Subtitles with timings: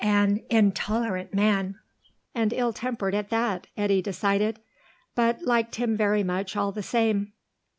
[0.03, 1.77] An intolerant man,
[2.33, 4.59] and ill tempered at that, Eddy decided,
[5.13, 7.33] but liked him very much all the same.